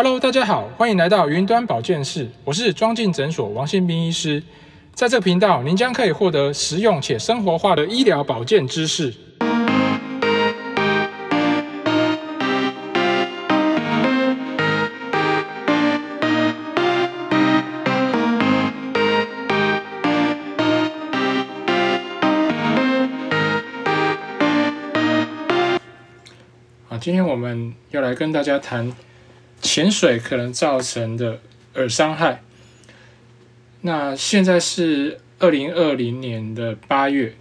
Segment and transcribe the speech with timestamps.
[0.00, 4.40] Hello，大家好，欢迎来到云端保健室，我是庄敬诊所王新斌医师。
[4.94, 9.12] 在这个频道，您将可以获得实用且生活化的医疗保健知识。
[26.88, 28.92] 啊，今天我们要来跟大家谈
[29.62, 31.40] 潜水可能造成的
[31.74, 32.42] 耳伤害。
[33.82, 37.36] 那现在是二零二零年的八月，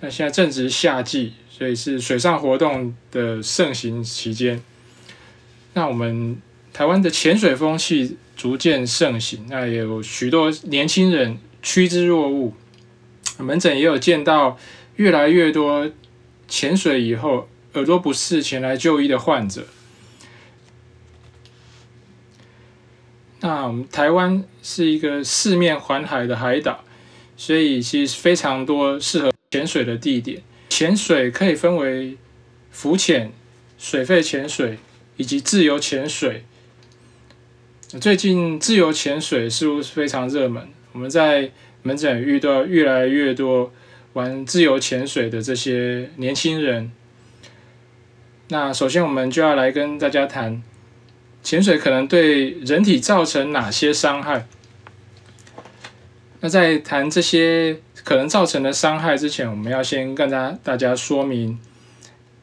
[0.00, 4.60] 那现在正值夏季，所以是水上活动的盛行期间。
[5.74, 6.40] 那我们
[6.72, 12.52] 台湾的潜水风气逐渐盛行，那也有许多年轻人趋之若鹜。
[13.38, 14.58] 门诊也有见到
[14.96, 15.90] 越来越多
[16.48, 19.66] 潜水以后耳朵不适前来就医的患者。
[23.40, 26.82] 那我们台湾是一个四面环海的海岛，
[27.36, 30.42] 所以其实非常多适合潜水的地点。
[30.70, 32.16] 潜水可以分为
[32.70, 33.32] 浮潜、
[33.78, 34.78] 水肺潜水
[35.16, 36.44] 以及自由潜水。
[38.00, 41.50] 最近自由潜水似乎是非常热门，我们在
[41.82, 43.72] 门诊遇到越来越多
[44.14, 46.90] 玩自由潜水的这些年轻人。
[48.48, 50.62] 那首先我们就要来跟大家谈。
[51.46, 54.48] 潜水可能对人体造成哪些伤害？
[56.40, 61.56] 那在谈这些可能造成的伤害之前，我们要先跟大大家说明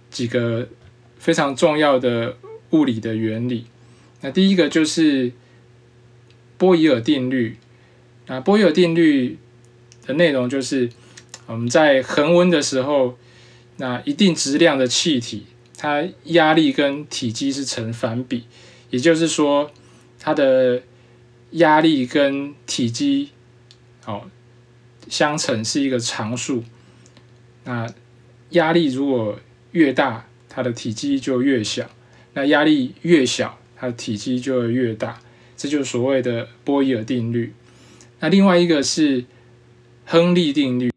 [0.09, 0.69] 几个
[1.17, 2.37] 非常重要的
[2.69, 3.65] 物理的原理。
[4.21, 5.33] 那第一个就是
[6.57, 7.57] 波伊尔定律。
[8.27, 9.37] 那波伊尔定律
[10.07, 10.89] 的内容就是
[11.47, 13.17] 我们在恒温的时候，
[13.75, 18.45] 那一定质量的气体，它压力跟体积是成反比。
[18.93, 19.71] 也就是说，
[20.19, 20.83] 它的
[21.53, 23.31] 压力跟体积，
[24.05, 24.29] 哦，
[25.07, 26.63] 相乘是一个常数。
[27.63, 27.91] 那
[28.51, 29.39] 压力如果
[29.71, 31.85] 越大，它的体积就越小；
[32.35, 35.19] 那压力越小，它的体积就越大。
[35.57, 37.55] 这就是所谓的波伊尔定律。
[38.19, 39.25] 那另外一个是
[40.05, 40.91] 亨利定律，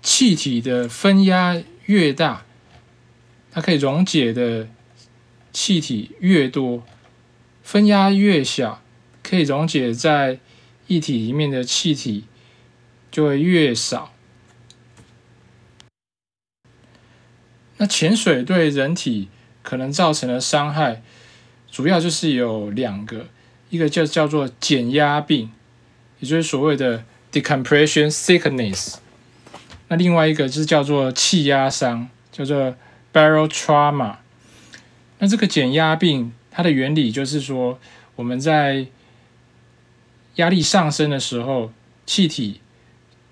[0.00, 2.46] 气体的分压越大，
[3.50, 4.66] 它可以溶解的。
[5.52, 6.82] 气体越多，
[7.62, 8.82] 分压越小，
[9.22, 10.38] 可以溶解在
[10.86, 12.24] 液体里面的气体
[13.10, 14.12] 就会越少。
[17.78, 19.28] 那潜水对人体
[19.62, 21.02] 可能造成的伤害，
[21.70, 23.28] 主要就是有两个，
[23.70, 25.50] 一个就叫做减压病，
[26.18, 28.96] 也就是所谓的 decompression sickness。
[29.88, 32.76] 那另外一个就是叫做气压伤，叫做
[33.12, 34.16] barotrauma。
[35.18, 37.78] 那这个减压病，它的原理就是说，
[38.16, 38.86] 我们在
[40.36, 41.72] 压力上升的时候，
[42.06, 42.60] 气体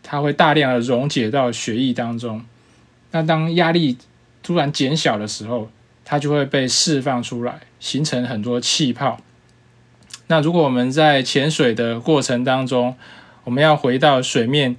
[0.02, 2.44] 它会大量的溶解到血液当中。
[3.12, 3.97] 那当压力
[4.42, 5.70] 突然减小的时候，
[6.04, 9.20] 它就会被释放出来，形成很多气泡。
[10.26, 12.97] 那如果我们在潜水的过程当中，
[13.44, 14.74] 我们要回到水面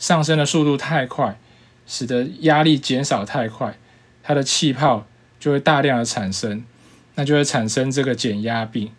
[0.00, 1.38] 上升的速度太快，
[1.86, 3.78] 使得压力减少太快，
[4.24, 5.06] 它的气泡。
[5.40, 6.62] 就会大量的产生，
[7.14, 8.92] 那就会产生这个减压病，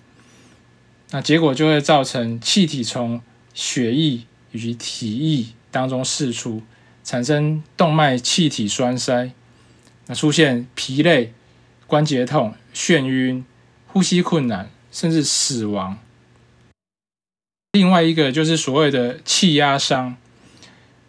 [1.12, 3.22] 那结果就会造成气体从
[3.54, 6.64] 血液以及体液当中释出，
[7.04, 9.32] 产生动脉气体栓塞，
[10.08, 11.32] 那出现疲累、
[11.86, 13.46] 关节痛、眩晕、
[13.86, 16.00] 呼吸困难，甚至死亡。
[17.74, 20.18] 另外一个就是所谓的气压伤，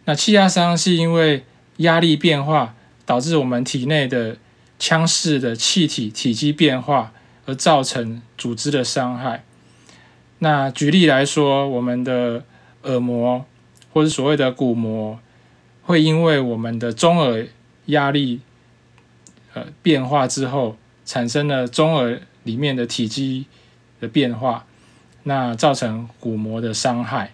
[0.05, 1.43] 那气压伤是因为
[1.77, 4.37] 压力变化导致我们体内的。
[4.83, 7.13] 腔室的气体体积变化
[7.45, 9.45] 而造成组织的伤害。
[10.39, 12.43] 那举例来说，我们的
[12.81, 13.45] 耳膜
[13.93, 15.17] 或者所谓的鼓膜，
[15.83, 17.47] 会因为我们的中耳
[17.85, 18.41] 压力
[19.53, 23.45] 呃变化之后，产生了中耳里面的体积
[24.01, 24.65] 的变化，
[25.23, 27.33] 那造成鼓膜的伤害。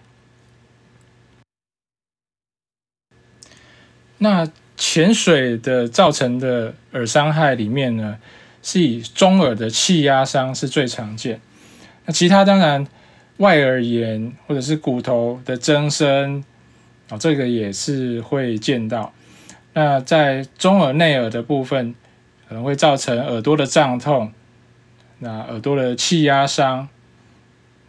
[4.18, 4.48] 那
[4.80, 8.16] 潜水的造成的耳伤害里面呢，
[8.62, 11.38] 是以中耳的气压伤是最常见。
[12.06, 12.86] 那其他当然
[13.36, 16.42] 外耳炎或者是骨头的增生，
[17.10, 19.12] 哦，这个也是会见到。
[19.74, 21.94] 那在中耳内耳的部分，
[22.48, 24.32] 可能会造成耳朵的胀痛，
[25.18, 26.88] 那耳朵的气压伤，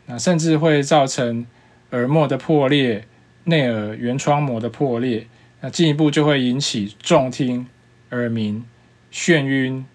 [0.07, 1.45] 那甚至会造成
[1.91, 3.05] 耳膜的破裂、
[3.45, 5.25] 内耳原窗膜的破裂。
[5.61, 7.67] 那进一步就会引起重听、
[8.09, 8.65] 耳鸣、
[9.13, 9.85] 眩晕、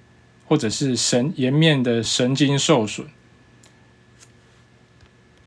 [0.46, 3.06] 或者是神颜面的神经受损。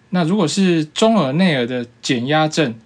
[0.09, 2.77] 那如果是中耳内耳的减压症，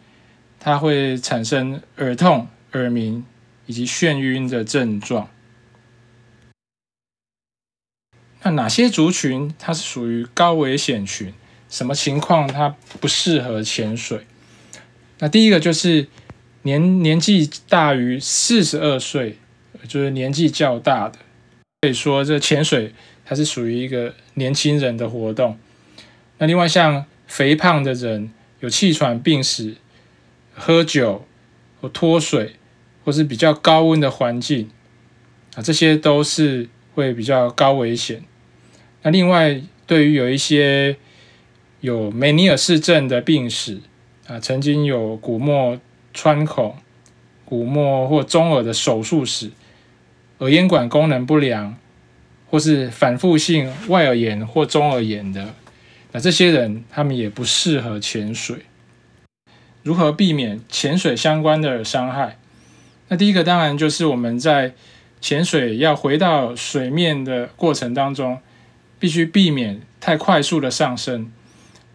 [0.60, 3.26] 它会产生耳痛、耳鸣
[3.66, 5.30] 以及眩晕的症状。
[8.44, 11.34] 那哪些族群它是属于高危险群？
[11.70, 14.28] 什么情况它不适合潜水？
[15.20, 16.08] 那第一个就是
[16.64, 19.38] 年年纪大于四十二岁，
[19.88, 21.20] 就是年纪较大的，
[21.82, 22.94] 可以说这潜水
[23.26, 25.58] 它是属于一个年轻人的活动。
[26.38, 29.76] 那另外像肥胖的人、有气喘病史、
[30.54, 31.26] 喝酒
[31.80, 32.56] 或脱水，
[33.04, 34.70] 或是比较高温的环境
[35.56, 38.24] 啊，这些都是会比较高危险。
[39.02, 40.96] 那另外对于有一些
[41.82, 43.82] 有梅尼尔氏症的病史
[44.28, 45.78] 啊，曾经有鼓膜
[46.14, 46.76] 穿孔、
[47.44, 49.52] 鼓膜或中耳的手术史，
[50.40, 51.76] 耳咽管功能不良，
[52.50, 55.54] 或是反复性外耳炎或中耳炎的，
[56.12, 58.58] 那这些人他们也不适合潜水。
[59.82, 62.38] 如何避免潜水相关的伤害？
[63.10, 64.74] 那第一个当然就是我们在
[65.20, 68.40] 潜水要回到水面的过程当中，
[68.98, 71.32] 必须避免太快速的上升。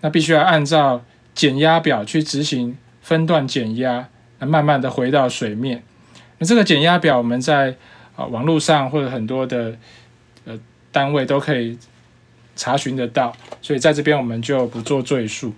[0.00, 1.02] 那必须要按照
[1.34, 2.76] 减压表去执行
[3.08, 4.06] 分段减压，
[4.38, 5.82] 那慢慢的回到水面。
[6.36, 7.74] 那这个减压表我们在
[8.14, 9.74] 啊网络上或者很多的
[10.44, 10.60] 呃
[10.92, 11.78] 单位都可以
[12.54, 15.54] 查询得到，所以在这边我们就不做赘述。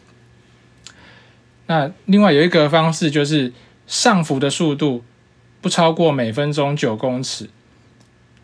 [1.67, 3.53] 那另外有一个方式就是
[3.89, 5.03] 上浮的速度
[5.61, 7.51] 不超过每分钟九公尺。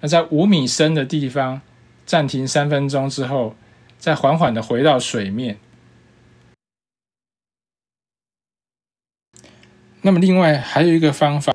[0.00, 1.61] 那在五米深的地方
[2.05, 3.55] 暂停三分钟之后，
[4.00, 5.58] 再缓缓的回到水面。
[10.06, 11.53] 那么，另外还有一个方法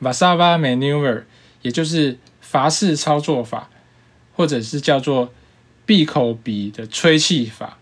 [0.00, 1.24] ，Vasava maneuver，
[1.60, 3.68] 也就是阀式操作法，
[4.34, 5.30] 或者是叫做
[5.84, 7.76] 闭口鼻的吹气法。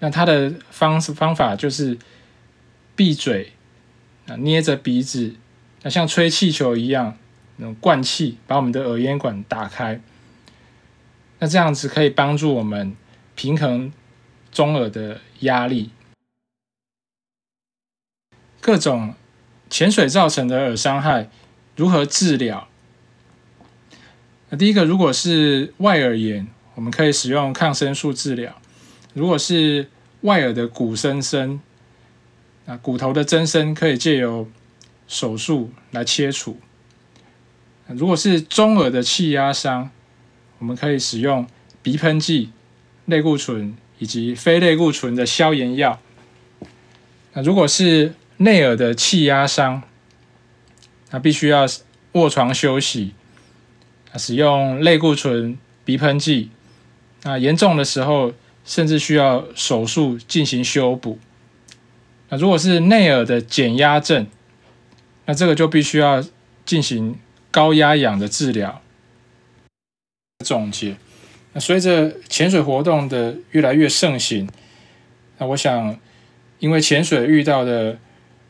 [0.00, 1.96] 那它的方式方法就是
[2.96, 3.52] 闭嘴，
[4.26, 5.36] 啊，捏着鼻子，
[5.82, 7.16] 那像吹气球一样，
[7.58, 10.00] 那种灌气，把我们的耳咽管打开。
[11.38, 12.96] 那这样子可以帮助我们
[13.36, 13.92] 平衡
[14.50, 15.90] 中耳的压力。
[18.60, 19.14] 各种
[19.68, 21.28] 潜水造成的耳伤害
[21.76, 22.68] 如何治疗？
[24.50, 28.52] 那第一个，如果是外耳炎，我们可以使用抗生素治疗；
[29.14, 29.88] 如果是
[30.22, 31.60] 外耳的骨增生，
[32.66, 34.50] 那骨头的增生可以借由
[35.06, 36.56] 手术来切除；
[37.86, 39.90] 如果是中耳的气压伤，
[40.58, 41.46] 我们可以使用
[41.82, 42.50] 鼻喷剂、
[43.06, 45.98] 类固醇以及非类固醇的消炎药。
[47.32, 49.82] 那如果是内耳的气压伤，
[51.10, 51.66] 那必须要
[52.12, 53.12] 卧床休息，
[54.16, 56.50] 使用类固醇鼻喷剂。
[57.22, 58.32] 那严重的时候，
[58.64, 61.18] 甚至需要手术进行修补。
[62.30, 64.26] 那如果是内耳的减压症，
[65.26, 66.24] 那这个就必须要
[66.64, 67.18] 进行
[67.50, 68.80] 高压氧的治疗。
[70.42, 70.96] 总结，
[71.52, 74.48] 那随着潜水活动的越来越盛行，
[75.36, 75.98] 那我想，
[76.58, 77.98] 因为潜水遇到的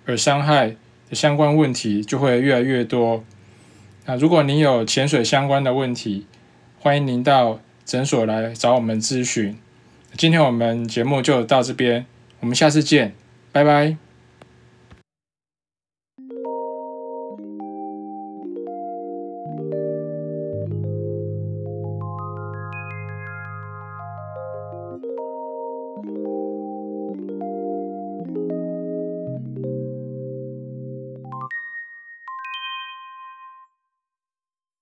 [0.06, 0.76] 而伤害
[1.08, 3.24] 的相关问题就会越来越多。
[4.06, 6.26] 那如果您有潜水相关的问题，
[6.80, 9.56] 欢迎您到诊所来找我们咨询。
[10.16, 12.06] 今天我们节目就到这边，
[12.40, 13.14] 我们下次见，
[13.52, 14.09] 拜拜。